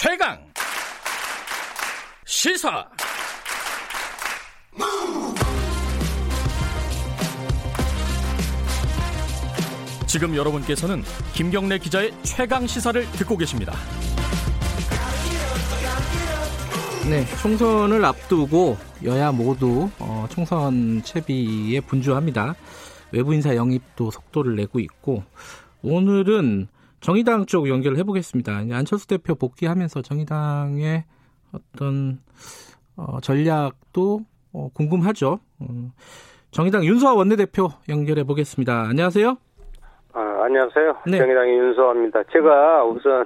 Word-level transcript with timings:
최강 0.00 0.38
시사 2.24 2.86
지금 10.06 10.36
여러분께서는 10.36 11.02
김경래 11.34 11.78
기자의 11.78 12.12
최강 12.22 12.64
시사를 12.68 13.10
듣고 13.10 13.36
계십니다. 13.36 13.74
네, 17.10 17.26
총선을 17.42 18.04
앞두고 18.04 18.78
여야 19.02 19.32
모두 19.32 19.90
어, 19.98 20.28
총선 20.30 21.02
채비에 21.02 21.80
분주합니다. 21.80 22.54
외부 23.10 23.34
인사 23.34 23.56
영입도 23.56 24.12
속도를 24.12 24.54
내고 24.54 24.78
있고 24.78 25.24
오늘은 25.82 26.68
정의당 27.00 27.46
쪽 27.46 27.68
연결을 27.68 27.96
해보겠습니다. 27.98 28.52
안철수 28.72 29.06
대표 29.06 29.34
복귀하면서 29.34 30.02
정의당의 30.02 31.04
어떤 31.52 32.18
어, 32.96 33.20
전략도 33.20 34.20
어, 34.52 34.68
궁금하죠. 34.74 35.38
어, 35.60 35.66
정의당 36.50 36.84
윤소아 36.84 37.14
원내대표 37.14 37.68
연결해 37.88 38.24
보겠습니다. 38.24 38.86
안녕하세요. 38.88 39.36
아, 40.14 40.40
안녕하세요. 40.44 40.96
네. 41.06 41.18
정의당의 41.18 41.56
윤소아입니다. 41.56 42.22
제가 42.32 42.84
우선 42.84 43.24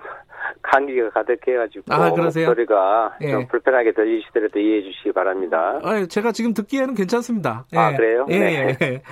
감기가 0.61 1.11
가득해가지고 1.11 1.85
아, 1.89 2.11
그러세요? 2.13 2.49
목소리가 2.49 3.16
예. 3.23 3.30
좀 3.30 3.47
불편하게 3.49 3.93
들리시더라도 3.93 4.59
이해해 4.59 4.83
주시기 4.83 5.13
바랍니다. 5.13 5.79
아, 5.83 6.05
제가 6.07 6.33
지금 6.33 6.52
듣기에는 6.52 6.95
괜찮습니다. 6.95 7.65
예. 7.73 7.79
아 7.79 7.97
그래요? 7.97 8.27
예, 8.29 8.39
네. 8.39 8.77
예. 8.83 9.02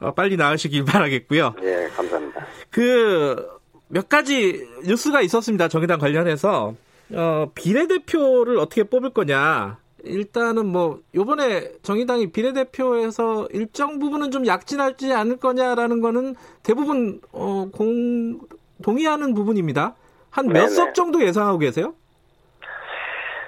어, 0.00 0.12
빨리 0.12 0.36
나으시길 0.36 0.84
바라겠고요. 0.84 1.54
예, 1.62 1.88
감사합니다. 1.96 2.44
그 2.70 3.53
몇 3.88 4.08
가지 4.08 4.66
뉴스가 4.86 5.20
있었습니다. 5.22 5.68
정의당 5.68 5.98
관련해서 5.98 6.74
어, 7.14 7.50
비례대표를 7.54 8.56
어떻게 8.58 8.82
뽑을 8.84 9.10
거냐. 9.10 9.78
일단은 10.04 10.66
뭐 10.66 11.00
요번에 11.14 11.72
정의당이 11.82 12.30
비례대표에서 12.32 13.48
일정 13.52 13.98
부분은 13.98 14.30
좀 14.30 14.46
약진하지 14.46 15.12
않을 15.12 15.36
거냐라는 15.38 16.00
거는 16.00 16.34
대부분 16.62 17.20
어, 17.32 17.68
공 17.72 18.38
동의하는 18.82 19.34
부분입니다. 19.34 19.94
한 20.30 20.46
몇 20.48 20.68
석 20.68 20.94
정도 20.94 21.22
예상하고 21.22 21.58
계세요? 21.58 21.94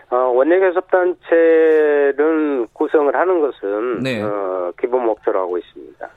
어, 0.09 0.17
원내교섭단체는 0.17 2.69
구성을 2.73 3.15
하는 3.15 3.41
것은 3.41 4.01
네. 4.01 4.23
어, 4.23 4.73
기본 4.81 5.05
목표로 5.07 5.41
하고 5.41 5.59
있습니다. 5.59 6.09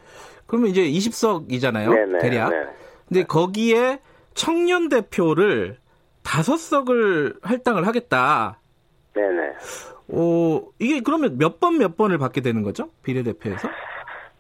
그러면 0.45 0.69
이제 0.69 0.83
20석이잖아요. 0.83 1.89
네네, 1.94 2.19
대략. 2.19 2.49
네 2.49 2.66
근데 3.07 3.23
거기에 3.23 3.99
청년 4.33 4.89
대표를 4.89 5.77
다섯 6.23 6.58
석을 6.58 7.33
할당을 7.41 7.88
하겠다. 7.88 8.59
네네. 9.13 9.53
어, 10.11 10.61
이게 10.80 11.02
그러면 11.02 11.38
몇 11.38 11.59
번 11.59 11.77
몇 11.77 11.95
번을 11.97 12.17
받게 12.17 12.41
되는 12.41 12.63
거죠? 12.63 12.89
비례대표에서? 13.03 13.67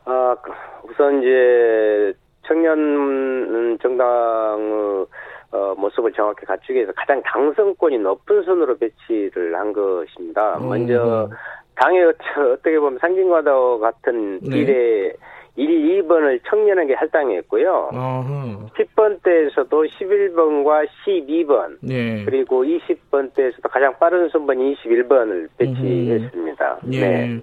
아, 0.05 0.35
우선 0.83 1.19
이제 1.21 2.13
청년 2.47 3.77
정당의 3.81 5.05
어, 5.51 5.73
모습을 5.77 6.11
정확히 6.13 6.45
갖추기 6.45 6.73
위해서 6.75 6.91
가장 6.95 7.21
당선권이 7.23 7.97
높은 7.99 8.43
순으로 8.43 8.77
배치를 8.77 9.55
한 9.55 9.73
것입니다. 9.73 10.57
음. 10.59 10.69
먼저 10.69 11.29
당의 11.75 12.03
어떻게 12.05 12.79
보면 12.79 12.99
상징과도 12.99 13.79
같은 13.79 14.39
네. 14.41 14.49
비례 14.49 15.13
1, 15.55 16.03
2번을 16.07 16.39
청년에게 16.49 16.93
할당했고요. 16.93 17.89
어허. 17.91 18.69
10번 18.77 19.21
때에서도 19.23 19.83
11번과 19.83 20.87
12번, 21.05 21.77
네. 21.81 22.23
그리고 22.25 22.63
20번 22.63 23.33
때에서도 23.33 23.67
가장 23.69 23.97
빠른 23.99 24.29
순번 24.29 24.57
21번을 24.57 25.49
배치했습니다. 25.57 26.79
예. 26.93 26.99
네. 26.99 27.41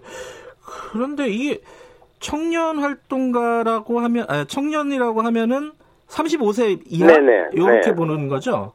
그런데 0.92 1.28
이게 1.28 1.60
청년 2.18 2.78
활동가라고 2.78 4.00
하면, 4.00 4.24
아, 4.28 4.44
청년이라고 4.44 5.20
하면은 5.22 5.72
35세 6.08 6.80
이하 6.86 7.06
네네. 7.08 7.48
이렇게 7.52 7.90
네. 7.90 7.94
보는 7.94 8.28
거죠. 8.28 8.72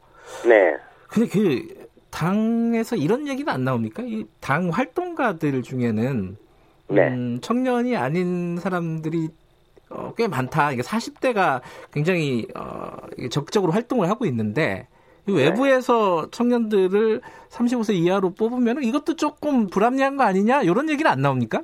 네. 0.47 0.75
근데 1.07 1.27
그 1.29 1.81
당에서 2.11 2.95
이런 2.95 3.27
얘기는 3.27 3.51
안 3.51 3.63
나옵니까? 3.63 4.03
이 4.05 4.25
당 4.41 4.69
활동가들 4.69 5.61
중에는 5.63 6.35
네. 6.91 7.07
음, 7.09 7.39
청년이 7.41 7.95
아닌 7.95 8.57
사람들이 8.57 9.29
어, 9.89 10.13
꽤 10.17 10.27
많다. 10.27 10.71
이게 10.71 10.81
40대가 10.81 11.61
굉장히 11.93 12.47
어, 12.55 12.91
적극적으로 13.29 13.71
활동을 13.71 14.09
하고 14.09 14.25
있는데 14.25 14.87
이 15.27 15.33
네. 15.33 15.45
외부에서 15.45 16.23
네. 16.23 16.27
청년들을 16.31 17.21
35세 17.49 17.93
이하로 17.93 18.33
뽑으면 18.37 18.83
이것도 18.83 19.15
조금 19.15 19.67
불합리한 19.67 20.17
거 20.17 20.23
아니냐? 20.23 20.63
이런 20.63 20.89
얘기는 20.89 21.09
안 21.09 21.21
나옵니까? 21.21 21.61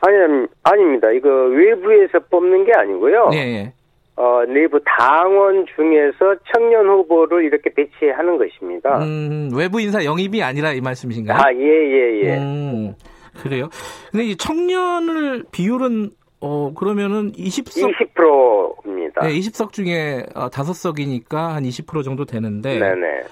아니, 0.00 0.46
아닙니다. 0.62 1.10
이거 1.10 1.28
외부에서 1.28 2.20
뽑는 2.30 2.64
게 2.64 2.72
아니고요. 2.72 3.28
네. 3.30 3.72
어, 4.16 4.44
내부 4.48 4.80
당원 4.84 5.64
중에서 5.76 6.34
청년 6.52 6.88
후보를 6.88 7.44
이렇게 7.44 7.70
배치하는 7.72 8.36
것입니다. 8.36 8.98
음, 8.98 9.50
외부 9.54 9.80
인사 9.80 10.04
영입이 10.04 10.42
아니라 10.42 10.72
이 10.72 10.80
말씀이신가요? 10.80 11.38
아, 11.38 11.52
예, 11.52 11.60
예, 11.60 12.22
예. 12.24 12.36
음, 12.38 12.94
그래요. 13.42 13.68
근데 14.10 14.24
이 14.26 14.36
청년을 14.36 15.44
비율은 15.50 16.10
어 16.40 16.72
그러면은 16.74 17.32
20석 17.32 17.92
20%입니다. 18.14 19.22
네, 19.22 19.32
20석 19.32 19.72
중에 19.72 20.24
어, 20.34 20.48
5석이니까 20.48 21.34
한 21.34 21.64
20% 21.64 22.04
정도 22.04 22.24
되는데 22.24 22.78
네네. 22.78 23.22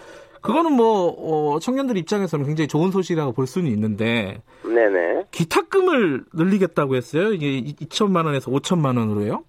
그거는 0.43 0.73
뭐 0.73 1.15
어, 1.19 1.59
청년들 1.59 1.97
입장에서는 1.97 2.47
굉장히 2.47 2.69
좋은 2.69 2.91
소식이라고 2.91 3.33
볼 3.33 3.47
수는 3.47 3.69
있는데 3.71 4.43
네네. 4.65 5.25
기탁금을 5.31 6.25
늘리겠다고 6.35 6.97
했어요. 6.97 7.33
이게 7.33 7.61
2천만 7.61 8.27
원에서 8.27 8.51
5천만 8.51 8.99
원으로요. 8.99 9.43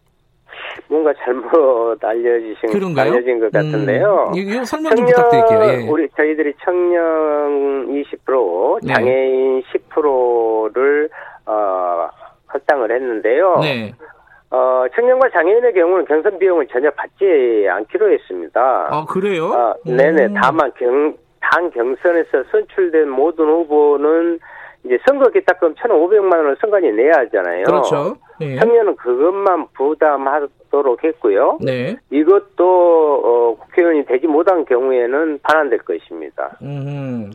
뭔가 0.90 1.14
잘못 1.24 2.04
알려지신 2.04 2.70
그런가요? 2.72 3.12
알려진 3.12 3.40
것 3.40 3.52
같은데요. 3.52 4.32
음, 4.34 4.36
이거 4.36 4.64
설명 4.66 4.96
좀 4.96 5.06
부탁드릴게요. 5.06 5.64
예. 5.64 5.88
우리 5.90 6.08
저희들이 6.16 6.54
청년 6.64 7.88
20% 7.88 8.88
장애인 8.88 9.62
네. 9.62 9.80
10%를 9.92 11.10
어, 11.46 12.10
할당을 12.68 12.92
했는데요. 12.92 13.60
네. 13.62 13.94
어, 14.50 14.86
청년과 14.96 15.30
장애인의 15.30 15.74
경우는 15.74 16.06
경선 16.06 16.38
비용을 16.38 16.68
전혀 16.68 16.90
받지 16.92 17.68
않기로 17.70 18.12
했습니다. 18.12 18.88
아, 18.90 19.06
그래요? 19.06 19.48
어, 19.48 19.76
네네. 19.86 20.34
다만 20.42 20.72
경, 20.78 21.16
당 21.42 21.70
경선에서 21.72 22.44
선출된 22.52 23.10
모든 23.10 23.46
후보는 23.46 24.40
이제 24.86 24.98
선거 25.06 25.30
기탁금 25.30 25.76
1,500만 25.76 26.34
원을 26.34 26.56
선관위 26.62 26.92
내야 26.92 27.12
하잖아요. 27.18 27.64
그렇죠. 27.64 28.16
네. 28.40 28.56
청년은 28.58 28.96
그것만 28.96 29.68
부담하도록 29.74 31.04
했고요. 31.04 31.58
네. 31.62 31.98
이것도 32.10 33.22
어, 33.26 33.58
국회의원이 33.66 34.06
되지 34.06 34.28
못한 34.28 34.64
경우에는 34.64 35.40
반환될 35.44 35.80
것입니다. 35.80 36.58
음. 36.62 37.32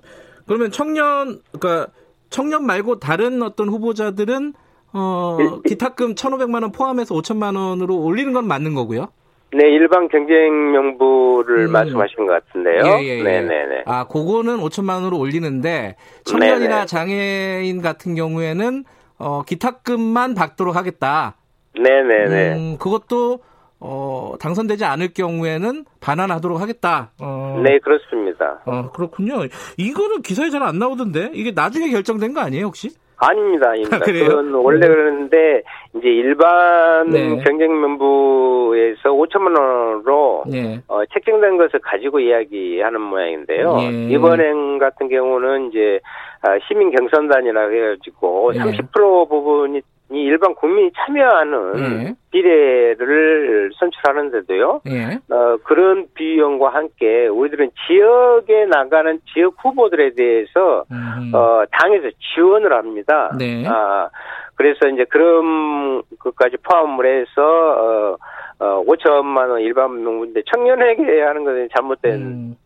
그러면 0.46 0.70
청년 0.70 1.40
그러니까 1.52 1.92
청년 2.30 2.64
말고 2.64 3.00
다른 3.00 3.42
어떤 3.42 3.68
후보자들은 3.68 4.54
어, 4.92 5.38
기탁금 5.66 6.14
1,500만 6.14 6.62
원 6.62 6.72
포함해서 6.72 7.14
5천만 7.14 7.56
원으로 7.56 7.96
올리는 7.96 8.32
건 8.32 8.46
맞는 8.46 8.74
거고요. 8.74 9.08
네, 9.54 9.68
일반 9.68 10.08
경쟁 10.08 10.72
명부를 10.72 11.66
음. 11.66 11.72
말씀하신 11.72 12.26
것 12.26 12.32
같은데요. 12.46 12.84
예, 12.86 13.02
예, 13.04 13.18
예. 13.18 13.22
네네네. 13.22 13.82
아, 13.86 14.04
그거는 14.04 14.56
5천만 14.58 14.94
원으로 14.94 15.18
올리는데 15.18 15.96
청년이나. 16.24 16.86
장애인 16.86 17.82
같은 17.82 18.14
경우에는 18.14 18.84
어, 19.18 19.42
기탁금만 19.42 20.34
받도록 20.34 20.74
하겠다. 20.74 21.36
네네네. 21.74 22.56
음, 22.56 22.76
그것도 22.78 23.40
어, 23.78 24.34
당선되지 24.40 24.84
않을 24.84 25.12
경우에는 25.12 25.84
반환하도록 26.00 26.60
하겠다. 26.60 27.10
어, 27.20 27.60
네, 27.62 27.78
그렇습니다. 27.80 28.60
어, 28.64 28.90
그렇군요. 28.92 29.40
이거는 29.76 30.22
기사에 30.22 30.48
잘 30.50 30.62
안 30.62 30.78
나오던데 30.78 31.30
이게 31.34 31.50
나중에 31.50 31.90
결정된 31.90 32.32
거 32.32 32.40
아니에요, 32.40 32.66
혹시? 32.66 32.90
아닙니다, 33.22 33.70
아닙니다. 33.70 34.00
그건 34.00 34.52
원래 34.54 34.88
그러는데 34.88 35.62
이제 35.94 36.08
일반 36.08 37.08
네. 37.10 37.36
경쟁명부에서 37.44 39.10
5천만 39.10 39.56
원으로 39.56 40.42
네. 40.48 40.80
어, 40.88 41.02
책정된 41.12 41.56
것을 41.56 41.78
가지고 41.80 42.18
이야기하는 42.18 43.00
모양인데요. 43.00 43.76
네. 43.76 44.08
이번엔 44.10 44.78
같은 44.78 45.08
경우는 45.08 45.68
이제 45.68 46.00
아, 46.42 46.58
시민 46.66 46.90
경선단이라 46.90 47.68
해가지고 47.68 48.52
30% 48.54 49.28
부분이 49.28 49.80
일반 50.14 50.54
국민이 50.54 50.90
참여하는 50.94 51.78
예. 51.78 52.14
비례를 52.30 53.70
선출하는데도요. 53.78 54.82
예. 54.88 55.18
어, 55.34 55.56
그런 55.64 56.06
비용과 56.14 56.70
함께 56.74 57.26
우리들은 57.26 57.70
지역에 57.86 58.66
나가는 58.66 59.20
지역 59.32 59.54
후보들에 59.62 60.14
대해서 60.14 60.84
음. 60.90 61.32
어, 61.34 61.64
당에서 61.70 62.08
지원을 62.34 62.72
합니다. 62.72 63.32
네. 63.38 63.64
아, 63.66 64.08
그래서 64.54 64.88
이제 64.88 65.04
그런 65.08 66.02
것까지 66.18 66.56
포함을 66.62 67.20
해서 67.20 67.42
어, 67.42 68.16
어, 68.58 68.84
5천만 68.84 69.50
원 69.50 69.60
일반 69.60 70.02
명부인데 70.02 70.42
청년에게 70.54 71.22
하는 71.22 71.44
것은 71.44 71.68
잘못된 71.74 72.14
음. 72.14 72.56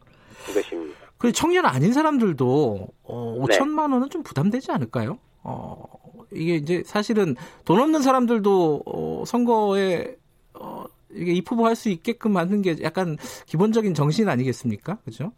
것입니다. 0.54 1.06
그 1.18 1.32
청년 1.32 1.64
아닌 1.64 1.92
사람들도 1.92 2.88
어, 3.04 3.36
5천만 3.40 3.92
원은 3.92 4.10
좀 4.10 4.22
부담되지 4.22 4.72
않을까요? 4.72 5.18
어, 5.46 5.84
이게 6.32 6.54
이제 6.54 6.82
사실은 6.84 7.36
돈 7.64 7.80
없는 7.80 8.00
사람들도 8.02 8.82
어, 8.84 9.22
선거에 9.24 10.16
어, 10.54 10.84
이게 11.12 11.32
입후보 11.32 11.64
할 11.66 11.76
수 11.76 11.88
있게끔 11.88 12.32
만든 12.32 12.62
게 12.62 12.74
약간 12.82 13.16
기본적인 13.46 13.94
정신 13.94 14.28
아니겠습니까? 14.28 14.98
그죠? 15.04 15.32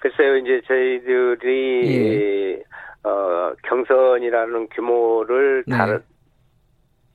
글쎄요, 0.00 0.36
이제 0.38 0.60
저희들이 0.66 1.88
예. 1.88 2.62
어, 3.08 3.52
경선이라는 3.64 4.68
규모를 4.68 5.64
네. 5.66 5.76
다른 5.76 6.02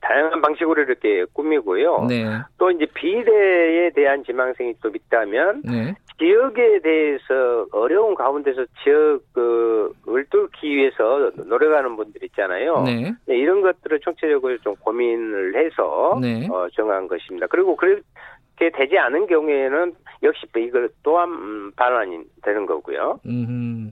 다양한 0.04 0.42
방식으로 0.42 0.82
이렇게 0.82 1.24
꾸미고요. 1.32 2.06
네. 2.08 2.24
또 2.58 2.70
이제 2.70 2.86
비례에 2.94 3.90
대한 3.90 4.22
지망생이 4.22 4.74
또 4.82 4.90
있다면 4.94 5.62
네. 5.64 5.94
지역에 6.18 6.80
대해서 6.80 7.66
어려운 7.72 8.14
가운데서 8.14 8.66
지역을 8.82 10.26
뚫기 10.30 10.76
위해서 10.76 11.32
노력하는 11.46 11.96
분들 11.96 12.22
있잖아요. 12.24 12.82
네. 12.82 13.12
네, 13.26 13.36
이런 13.36 13.62
것들을 13.62 13.98
총체적으로 14.00 14.56
좀 14.58 14.76
고민을 14.76 15.56
해서 15.56 16.18
네. 16.20 16.46
어, 16.50 16.68
정한 16.74 17.08
것입니다. 17.08 17.46
그리고 17.48 17.74
그렇게 17.74 18.70
되지 18.74 18.98
않은 18.98 19.26
경우에는 19.26 19.94
역시 20.22 20.46
이걸 20.56 20.90
또한 21.02 21.30
음, 21.30 21.72
반환이 21.74 22.20
되는 22.42 22.66
거고요. 22.66 23.18
음. 23.26 23.90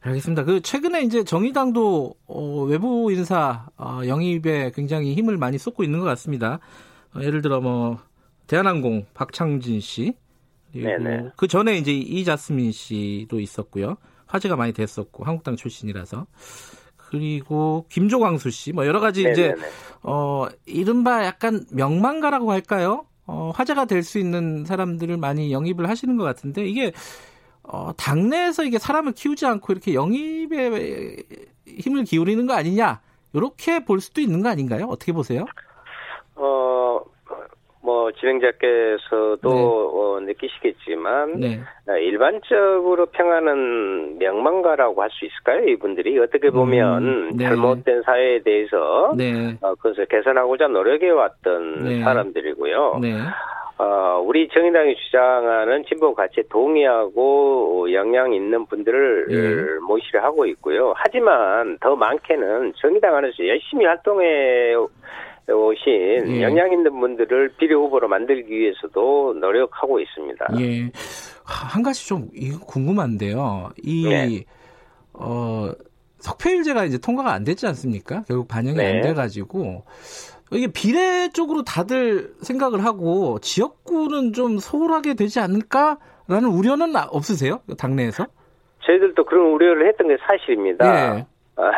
알겠습니다. 0.00 0.44
그 0.44 0.60
최근에 0.60 1.02
이제 1.02 1.24
정의당도 1.24 2.14
어, 2.26 2.62
외부 2.62 3.10
인사 3.12 3.66
어, 3.76 4.00
영입에 4.06 4.70
굉장히 4.74 5.14
힘을 5.14 5.36
많이 5.36 5.58
쏟고 5.58 5.82
있는 5.82 5.98
것 5.98 6.04
같습니다. 6.06 6.60
어, 7.14 7.20
예를 7.22 7.42
들어 7.42 7.60
뭐 7.60 7.98
대한항공 8.46 9.06
박창진 9.14 9.80
씨 9.80 10.14
그리고 10.72 11.30
그 11.36 11.48
전에 11.48 11.76
이제 11.78 11.92
이자스민 11.92 12.72
씨도 12.72 13.40
있었고요. 13.40 13.96
화제가 14.26 14.56
많이 14.56 14.72
됐었고 14.72 15.24
한국당 15.24 15.56
출신이라서 15.56 16.26
그리고 16.96 17.86
김조광수 17.88 18.50
씨 18.50 18.72
뭐 18.72 18.86
여러 18.86 19.00
가지 19.00 19.24
네네네. 19.24 19.32
이제 19.32 19.54
어 20.02 20.46
이른바 20.66 21.24
약간 21.24 21.64
명망가라고 21.72 22.52
할까요? 22.52 23.06
어 23.26 23.50
화제가 23.54 23.86
될 23.86 24.02
수 24.02 24.18
있는 24.18 24.64
사람들을 24.64 25.16
많이 25.16 25.50
영입을 25.52 25.88
하시는 25.88 26.16
것 26.16 26.24
같은데 26.24 26.66
이게 26.66 26.92
어, 27.70 27.92
당내에서 27.96 28.64
이게 28.64 28.78
사람을 28.78 29.12
키우지 29.12 29.44
않고 29.46 29.72
이렇게 29.72 29.94
영입에 29.94 31.16
힘을 31.66 32.04
기울이는 32.04 32.46
거 32.46 32.54
아니냐 32.54 33.00
이렇게 33.34 33.84
볼 33.84 34.00
수도 34.00 34.20
있는 34.20 34.42
거 34.42 34.48
아닌가요? 34.48 34.86
어떻게 34.86 35.12
보세요? 35.12 35.44
어, 36.34 37.00
뭐 37.82 38.10
진행자께서도 38.12 39.48
네. 39.50 39.50
어, 39.50 40.20
느끼시겠지만 40.22 41.40
네. 41.40 41.60
일반적으로 42.00 43.06
평하는 43.06 44.18
명망가라고 44.18 45.02
할 45.02 45.10
수 45.10 45.26
있을까요? 45.26 45.68
이분들이 45.68 46.18
어떻게 46.18 46.50
보면 46.50 47.02
음, 47.04 47.36
네. 47.36 47.44
잘못된 47.44 48.02
사회에 48.02 48.42
대해서 48.42 49.12
네. 49.16 49.58
어, 49.60 49.74
그것을 49.74 50.06
개선하고자 50.06 50.68
노력해 50.68 51.10
왔던 51.10 51.84
네. 51.84 52.00
사람들이고요. 52.02 52.98
네. 53.78 53.84
어, 53.84 54.22
우리 54.24 54.48
정의당이 54.48 54.96
주장하는 54.96 55.84
진보 55.88 56.14
가치에 56.14 56.44
동의하고 56.50 57.92
영향 57.92 58.32
있는 58.34 58.66
분들을 58.66 59.26
예. 59.30 59.80
모시려 59.86 60.22
하고 60.22 60.44
있고요. 60.46 60.92
하지만 60.96 61.78
더 61.80 61.94
많게는 61.94 62.72
정의당 62.76 63.14
안에서 63.16 63.46
열심히 63.46 63.86
활동해 63.86 64.74
오신 65.48 66.36
예. 66.36 66.42
영향 66.42 66.72
있는 66.72 67.00
분들을 67.00 67.54
비례 67.56 67.74
후보로 67.74 68.08
만들기 68.08 68.50
위해서도 68.50 69.34
노력하고 69.40 70.00
있습니다. 70.00 70.46
예. 70.60 70.90
한 71.44 71.82
가지 71.82 72.06
좀 72.06 72.28
궁금한데요. 72.66 73.70
이 73.82 74.08
네. 74.08 74.44
어, 75.14 75.70
석패율제가 76.18 76.84
이제 76.84 76.98
통과가 76.98 77.32
안 77.32 77.44
됐지 77.44 77.66
않습니까? 77.66 78.22
결국 78.26 78.48
반영이 78.48 78.76
네. 78.76 78.96
안 78.96 79.00
돼가지고 79.02 79.84
이게 80.52 80.66
비례 80.66 81.28
쪽으로 81.28 81.62
다들 81.62 82.32
생각을 82.40 82.84
하고 82.84 83.38
지역구는 83.40 84.32
좀 84.32 84.58
소홀하게 84.58 85.14
되지 85.14 85.40
않을까라는 85.40 86.48
우려는 86.50 86.94
없으세요? 86.96 87.60
당내에서? 87.78 88.26
저희들도 88.84 89.24
그런 89.24 89.52
우려를 89.52 89.86
했던 89.88 90.08
게 90.08 90.16
사실입니다. 90.26 91.14
네. 91.14 91.26
아, 91.56 91.70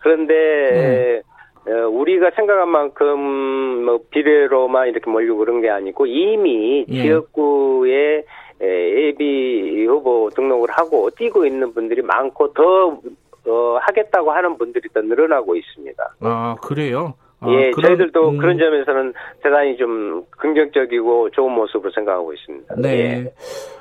그런데 0.00 1.22
네. 1.64 1.72
우리가 1.72 2.30
생각한 2.36 2.68
만큼 2.68 3.84
뭐 3.84 4.00
비례로만 4.10 4.88
이렇게 4.88 5.10
몰리고 5.10 5.38
그런 5.38 5.60
게 5.60 5.68
아니고 5.70 6.06
이미 6.06 6.84
예. 6.88 7.02
지역구에 7.02 8.24
예비 8.60 9.84
후보 9.84 10.30
등록을 10.30 10.68
하고 10.70 11.10
뛰고 11.10 11.44
있는 11.44 11.74
분들이 11.74 12.02
많고 12.02 12.52
더 12.52 13.00
어, 13.48 13.78
하겠다고 13.80 14.32
하는 14.32 14.56
분들이 14.56 14.88
더 14.92 15.00
늘어나고 15.00 15.56
있습니다. 15.56 16.14
아 16.20 16.56
그래요? 16.62 17.14
아, 17.40 17.50
예, 17.50 17.70
그런, 17.70 17.90
저희들도 17.90 18.30
음. 18.30 18.38
그런 18.38 18.58
점에서는 18.58 19.12
대단히 19.42 19.76
좀 19.76 20.24
긍정적이고 20.30 21.30
좋은 21.30 21.52
모습으로 21.52 21.90
생각하고 21.92 22.32
있습니다. 22.32 22.74
네. 22.78 22.88
예. 22.88 23.34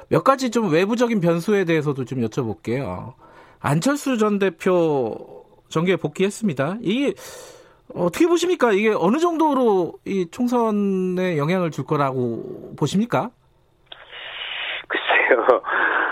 몇 0.09 0.23
가지 0.23 0.51
좀 0.51 0.71
외부적인 0.71 1.21
변수에 1.21 1.65
대해서도 1.65 2.05
좀 2.05 2.19
여쭤볼게요. 2.21 3.13
안철수 3.61 4.17
전 4.17 4.39
대표 4.39 5.43
정계에 5.69 5.95
복귀했습니다. 5.95 6.77
이게 6.81 7.13
어떻게 7.93 8.27
보십니까? 8.27 8.71
이게 8.71 8.93
어느 8.95 9.17
정도로 9.17 9.93
이 10.05 10.27
총선에 10.29 11.37
영향을 11.37 11.71
줄 11.71 11.85
거라고 11.85 12.75
보십니까? 12.77 13.29
글쎄요. 14.87 15.61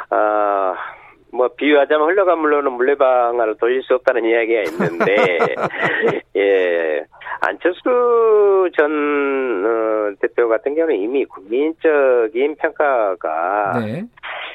아, 0.09 0.75
뭐 1.31 1.49
비유하자면 1.55 2.07
흘러간 2.07 2.39
물로는 2.39 2.71
물레방아를 2.73 3.57
돌릴 3.57 3.81
수 3.83 3.95
없다는 3.95 4.25
이야기가 4.25 4.61
있는데 4.61 5.39
예 6.35 7.05
안철수 7.45 8.69
전 8.77 9.65
어, 9.65 10.15
대표 10.21 10.47
같은 10.47 10.75
경우는 10.75 10.95
이미 10.95 11.25
국민적인 11.25 12.55
평가가 12.55 13.79
네. 13.81 14.03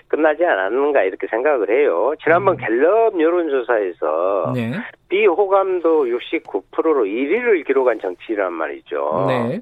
끝나지 0.08 0.44
않았는가 0.44 1.02
이렇게 1.02 1.26
생각을 1.26 1.68
해요. 1.68 2.14
지난번 2.22 2.54
음. 2.54 2.56
갤럽 2.56 3.20
여론조사에서 3.20 4.52
네. 4.54 4.72
비호감도 5.10 6.06
69%로 6.06 7.04
1위를 7.04 7.66
기록한 7.66 8.00
정치란 8.00 8.54
말이죠. 8.54 9.26
네. 9.28 9.60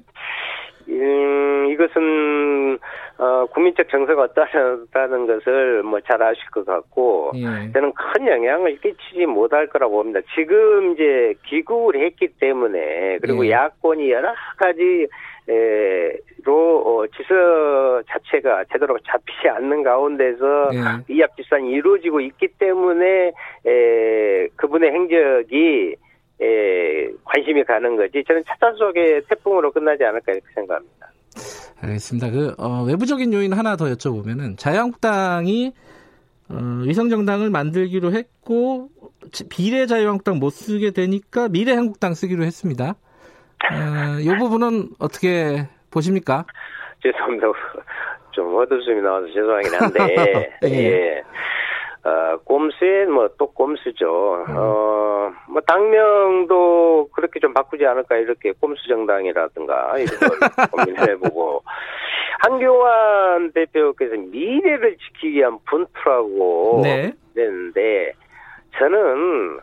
음, 0.89 1.67
이것은 1.69 2.79
어, 3.17 3.45
국민적 3.47 3.89
정서가 3.89 4.23
어떠하다는 4.23 5.27
것을 5.27 5.83
뭐 5.83 5.99
잘 6.01 6.21
아실 6.21 6.41
것 6.51 6.65
같고 6.65 7.31
예. 7.35 7.71
저는 7.73 7.91
큰 7.93 8.27
영향을 8.27 8.79
끼치지 8.79 9.25
못할 9.25 9.67
거라고 9.67 9.97
봅니다. 9.97 10.21
지금 10.35 10.93
이제 10.93 11.33
귀국을 11.45 11.99
했기 11.99 12.27
때문에 12.39 13.17
그리고 13.21 13.45
예. 13.45 13.51
야권이 13.51 14.09
여러 14.11 14.33
가지 14.57 15.07
에로 15.49 16.83
어, 16.85 17.07
지서 17.07 18.01
자체가 18.07 18.65
제대로 18.71 18.97
잡히지 18.99 19.47
않는 19.47 19.81
가운데서 19.83 20.69
예. 20.73 21.13
이합집산이 21.13 21.71
이루어지고 21.71 22.19
있기 22.19 22.49
때문에 22.59 23.31
에, 23.65 24.47
그분의 24.57 24.91
행적이 24.91 25.93
에, 25.93 25.96
관심이 27.47 27.63
가는 27.63 27.95
거지 27.95 28.23
저는 28.27 28.43
차단 28.45 28.75
속의 28.75 29.23
태풍으로 29.29 29.71
끝나지 29.71 30.03
않을까 30.03 30.33
이렇게 30.33 30.47
생각합니다. 30.53 31.11
알겠습니다. 31.81 32.31
그 32.31 32.55
어, 32.57 32.83
외부적인 32.83 33.33
요인 33.33 33.53
하나 33.53 33.75
더 33.75 33.85
여쭤보면은 33.85 34.57
자유한국당이 34.57 35.73
어, 36.49 36.55
위성정당을 36.85 37.49
만들기로 37.49 38.11
했고 38.13 38.89
비례 39.49 39.85
자유한국당 39.85 40.39
못 40.39 40.49
쓰게 40.49 40.91
되니까 40.91 41.47
미래 41.47 41.73
한국당 41.73 42.13
쓰기로 42.13 42.43
했습니다. 42.43 42.95
어, 43.71 44.19
이 44.19 44.37
부분은 44.37 44.89
어떻게 44.99 45.67
보십니까? 45.91 46.45
죄송합니다. 47.01 47.47
좀 48.31 48.55
어둡음이 48.55 49.01
나와서 49.01 49.27
죄송하긴 49.27 49.73
한데 49.73 50.49
예. 50.65 50.69
예. 50.69 51.23
어, 52.07 52.37
꼼수에 52.45 53.05
뭐 53.05 53.27
또 53.37 53.51
꼼수죠. 53.51 54.45
음. 54.47 54.55
어, 54.55 55.31
뭐 55.49 55.61
당명도 55.67 57.09
그렇게 57.13 57.39
좀 57.39 57.53
바꾸지 57.53 57.85
않을까 57.85 58.17
이렇게 58.17 58.53
꼼수 58.53 58.87
정당이라든가 58.87 59.97
이런 59.97 60.17
걸 60.19 60.29
고민해보고 60.71 61.63
한교안 62.39 63.51
대표께서 63.51 64.15
미래를 64.15 64.97
지키기 64.97 65.37
위한 65.37 65.57
분투라고 65.65 66.81
네. 66.83 67.11
했는데 67.35 68.13
저는 68.77 69.59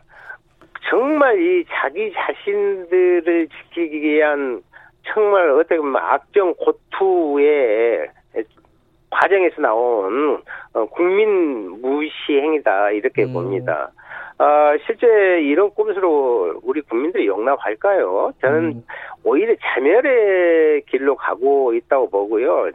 정말 0.91 1.41
이 1.41 1.65
자기 1.71 2.13
자신들을 2.13 3.49
지키기 3.49 4.03
위한 4.03 4.63
정말 5.07 5.49
어떻게 5.51 5.77
보면 5.77 5.97
악정 5.97 6.55
고투의 6.55 8.09
과정에서 9.15 9.63
나온 9.63 10.43
어, 10.75 10.85
국민 10.87 11.81
무시 11.81 12.33
행위다 12.33 12.91
이렇게 12.91 13.25
음. 13.25 13.33
봅니다. 13.33 13.91
아, 14.39 14.77
실제 14.85 15.07
이런 15.43 15.71
꼼수로 15.71 16.61
우리 16.65 16.81
국민들이 16.83 17.29
용납할까요? 17.29 18.33
저는 18.41 18.65
음. 18.65 18.85
오히려 19.23 19.55
자멸의 19.63 20.83
길로 20.87 21.15
가고 21.15 21.73
있다고 21.73 22.11
보고요. 22.11 22.71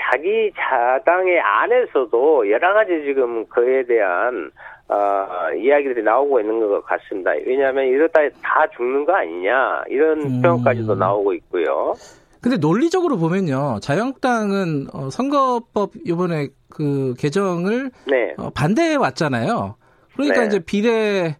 자기 0.00 0.52
자당의 0.56 1.40
안에서도 1.40 2.50
여러 2.50 2.72
가지 2.72 3.02
지금 3.02 3.44
그에 3.46 3.82
대한 3.82 4.50
어, 4.88 5.52
이야기들이 5.56 6.02
나오고 6.02 6.40
있는 6.40 6.60
것 6.60 6.84
같습니다. 6.84 7.32
왜냐하면 7.44 7.86
이러다 7.86 8.20
다 8.42 8.66
죽는 8.76 9.04
거 9.04 9.14
아니냐 9.14 9.84
이런 9.88 10.20
음. 10.20 10.42
평까지도 10.42 10.94
나오고 10.94 11.32
있고요. 11.34 11.94
근데 12.40 12.56
논리적으로 12.56 13.18
보면요, 13.18 13.80
자유한국당은 13.82 14.86
어, 14.92 15.10
선거법 15.10 15.92
이번에 16.06 16.48
그 16.68 17.14
개정을 17.18 17.90
네. 18.06 18.34
어, 18.38 18.50
반대해 18.50 18.94
왔잖아요. 18.96 19.76
그러니까 20.14 20.40
네. 20.40 20.46
이제 20.46 20.58
비례 20.58 21.36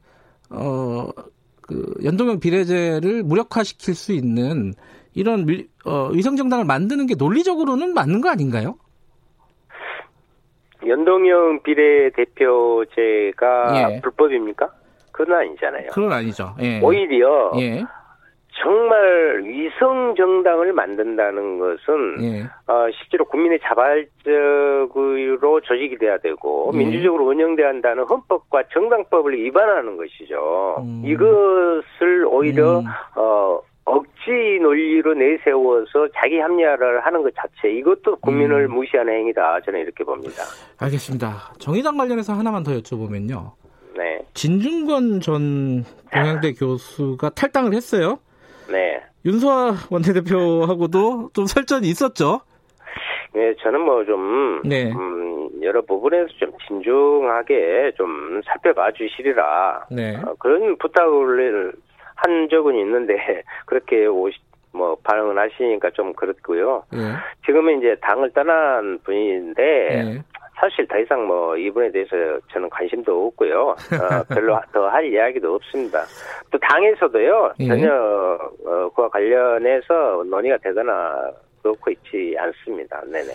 어 0.51 1.11
그 1.71 1.95
연동형 2.05 2.41
비례제를 2.41 3.23
무력화시킬 3.23 3.95
수 3.95 4.13
있는 4.13 4.75
이런 5.15 5.47
미, 5.47 5.69
어, 5.85 6.09
위성정당을 6.09 6.65
만드는 6.65 7.07
게 7.07 7.15
논리적으로는 7.17 7.95
맞는 7.95 8.21
거 8.21 8.29
아닌가요? 8.29 8.75
연동형 10.85 11.63
비례대표제가 11.63 13.37
예. 13.93 14.01
불법입니까? 14.01 14.69
그건 15.13 15.37
아니잖아요. 15.37 15.91
그건 15.93 16.13
아니죠. 16.13 16.57
예. 16.61 16.81
오히려 16.81 17.53
예. 17.61 17.85
정말 18.63 19.43
위성 19.45 20.15
정당을 20.17 20.73
만든다는 20.73 21.59
것은 21.59 22.23
예. 22.23 22.43
어, 22.71 22.91
실제로 22.93 23.25
국민의 23.25 23.59
자발적으로 23.63 25.61
조직이 25.63 25.97
돼야 25.97 26.19
되고 26.19 26.71
예. 26.75 26.79
민주적으로 26.79 27.27
운영돼야 27.27 27.69
한다는 27.69 28.05
헌법과 28.05 28.65
정당법을 28.73 29.33
위반하는 29.35 29.97
것이죠. 29.97 30.77
음. 30.81 31.03
이것을 31.05 32.27
오히려 32.27 32.81
음. 32.81 32.85
어, 33.17 33.61
억지 33.87 34.59
논리로 34.61 35.15
내세워서 35.15 36.09
자기 36.15 36.39
합리화를 36.39 37.01
하는 37.01 37.23
것 37.23 37.33
자체 37.35 37.73
이것도 37.73 38.17
국민을 38.17 38.69
음. 38.69 38.75
무시하는 38.75 39.13
행위다 39.13 39.61
저는 39.65 39.81
이렇게 39.81 40.05
봅니다. 40.05 40.43
알겠습니다. 40.79 41.55
정의당 41.59 41.97
관련해서 41.97 42.35
하나만 42.35 42.63
더 42.63 42.73
여쭤보면요. 42.73 43.53
네. 43.97 44.21
진중권 44.35 45.21
전 45.21 45.85
동양대 46.13 46.53
교수가 46.53 47.31
탈당을 47.31 47.73
했어요. 47.75 48.19
네. 48.71 49.03
윤소아 49.25 49.73
원내대표하고도 49.91 51.31
좀 51.35 51.47
설전이 51.47 51.89
있었죠. 51.89 52.41
네, 53.33 53.55
저는 53.63 53.81
뭐 53.81 54.05
좀, 54.05 54.63
네. 54.65 54.91
음, 54.91 55.51
여러 55.63 55.83
부분에서 55.83 56.29
좀 56.39 56.51
진중하게 56.67 57.93
좀 57.97 58.41
살펴봐 58.45 58.93
주시리라. 58.93 59.87
네. 59.91 60.17
어, 60.17 60.35
그런 60.39 60.77
부탁을 60.79 61.73
한 62.17 62.49
적은 62.51 62.77
있는데 62.77 63.15
그렇게 63.67 64.07
오시, 64.07 64.37
뭐 64.73 64.97
반응을 65.03 65.39
하시니까 65.39 65.91
좀 65.91 66.13
그렇고요. 66.13 66.85
예. 66.95 66.99
지금은 67.47 67.79
이제 67.79 67.97
당을 68.03 68.33
떠난 68.33 68.99
분인데 69.03 69.63
예. 69.63 70.23
사실 70.61 70.87
더 70.87 70.99
이상 70.99 71.27
뭐 71.27 71.57
이분에 71.57 71.91
대해서 71.91 72.11
저는 72.53 72.69
관심도 72.69 73.27
없고요. 73.29 73.69
어, 73.71 73.77
별로 74.29 74.61
더 74.73 74.89
할 74.91 75.11
이야기도 75.11 75.55
없습니다. 75.55 76.05
또 76.51 76.59
당에서도요 76.59 77.53
예. 77.61 77.67
전혀 77.69 77.91
어, 77.93 78.91
그와 78.95 79.09
관련해서 79.09 80.25
논의가 80.29 80.59
되거나 80.59 81.31
그렇고 81.63 81.91
있지 81.91 82.37
않습니다. 82.39 83.01
네네. 83.11 83.33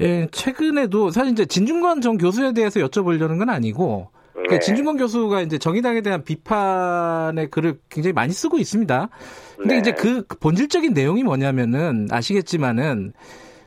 예, 0.00 0.26
최근에도 0.30 1.10
사실 1.10 1.32
이제 1.32 1.46
진중권 1.46 2.00
전 2.00 2.18
교수에 2.18 2.52
대해서 2.52 2.80
여쭤보려는 2.80 3.38
건 3.38 3.50
아니고 3.50 4.08
그러니까 4.32 4.54
네. 4.56 4.58
진중권 4.60 4.96
교수가 4.98 5.40
이제 5.42 5.58
정의당에 5.58 6.00
대한 6.02 6.22
비판의 6.24 7.50
글을 7.50 7.78
굉장히 7.88 8.12
많이 8.12 8.32
쓰고 8.32 8.58
있습니다. 8.58 9.08
근데 9.56 9.74
네. 9.74 9.80
이제 9.80 9.92
그 9.92 10.24
본질적인 10.40 10.92
내용이 10.92 11.22
뭐냐면은 11.22 12.08
아시겠지만은 12.10 13.12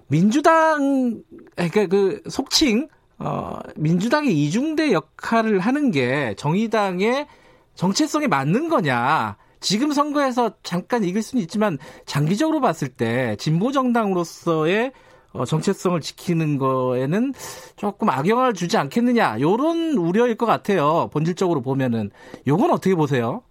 민주당 0.07 1.21
그러니까 1.55 1.87
그 1.87 2.21
속칭 2.29 2.87
어 3.19 3.59
민주당의 3.75 4.31
이중대 4.31 4.93
역할을 4.93 5.59
하는 5.59 5.91
게 5.91 6.33
정의당의 6.35 7.27
정체성에 7.75 8.27
맞는 8.27 8.69
거냐? 8.69 9.37
지금 9.59 9.91
선거에서 9.91 10.51
잠깐 10.63 11.03
이길 11.03 11.21
수는 11.21 11.41
있지만 11.43 11.77
장기적으로 12.05 12.61
봤을 12.61 12.87
때 12.87 13.35
진보 13.37 13.71
정당으로서의 13.71 14.93
어, 15.31 15.45
정체성을 15.45 15.99
지키는 15.99 16.57
거에는 16.57 17.33
조금 17.75 18.09
악영향을 18.09 18.53
주지 18.53 18.77
않겠느냐 18.77 19.37
이런 19.37 19.93
우려일 19.97 20.35
것 20.35 20.45
같아요. 20.45 21.09
본질적으로 21.13 21.61
보면은 21.61 22.09
요건 22.47 22.71
어떻게 22.71 22.95
보세요? 22.95 23.43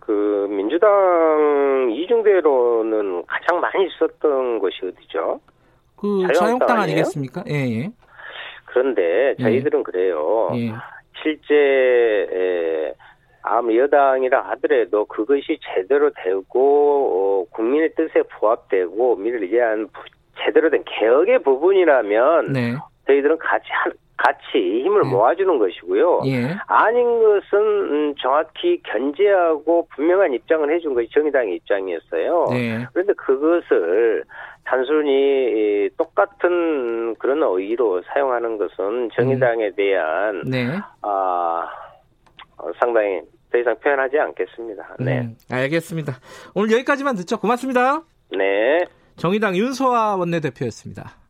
그 0.00 0.46
민주당 0.50 1.90
이중대로는 1.90 3.24
가장 3.26 3.60
많이 3.60 3.86
있었던 3.86 4.58
것이 4.58 4.76
어디죠? 4.84 5.40
그 5.96 6.26
자유한국당 6.34 6.80
아니겠습니까? 6.80 7.44
예, 7.48 7.54
예. 7.54 7.90
그런데 8.76 9.34
저희들은 9.40 9.78
예. 9.78 9.82
그래요. 9.82 10.50
예. 10.54 10.70
실제 11.22 12.92
아무 13.40 13.74
여당이라 13.74 14.50
하더라도 14.50 15.06
그것이 15.06 15.58
제대로 15.74 16.10
되고 16.10 17.46
어, 17.48 17.54
국민의 17.54 17.94
뜻에 17.94 18.20
부합되고 18.38 19.16
미래를 19.16 19.50
위한 19.50 19.88
제대로 20.44 20.68
된 20.68 20.84
개혁의 20.84 21.38
부분이라면 21.38 22.52
네. 22.52 22.74
저희들은 23.06 23.38
같이 23.38 23.64
같이 24.16 24.82
힘을 24.82 25.02
네. 25.02 25.10
모아주는 25.10 25.58
것이고요. 25.58 26.22
예. 26.26 26.56
아닌 26.66 27.04
것은 27.22 27.58
음, 27.58 28.14
정확히 28.18 28.82
견제하고 28.82 29.88
분명한 29.94 30.32
입장을 30.32 30.74
해준 30.74 30.94
것이 30.94 31.08
정의당의 31.12 31.56
입장이었어요. 31.56 32.46
네. 32.50 32.86
그런데 32.92 33.12
그것을 33.12 34.24
단순히 34.64 35.88
똑같은 35.96 37.14
그런 37.16 37.42
의의로 37.42 38.02
사용하는 38.12 38.58
것은 38.58 39.10
정의당에 39.14 39.66
음. 39.66 39.74
대한 39.76 40.42
네. 40.46 40.66
아 41.02 41.68
어, 42.58 42.70
상당히 42.80 43.20
더 43.52 43.58
이상 43.58 43.76
표현하지 43.78 44.18
않겠습니다. 44.18 44.96
네. 44.98 45.20
음, 45.20 45.36
알겠습니다. 45.50 46.14
오늘 46.54 46.72
여기까지만 46.72 47.16
듣죠. 47.16 47.38
고맙습니다. 47.38 48.02
네. 48.30 48.84
정의당 49.16 49.56
윤소아 49.56 50.16
원내대표였습니다. 50.16 51.25